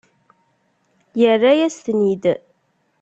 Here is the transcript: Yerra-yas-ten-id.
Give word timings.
Yerra-yas-ten-id. 1.19 2.25